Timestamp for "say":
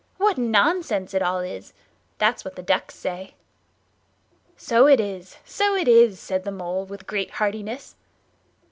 2.95-3.35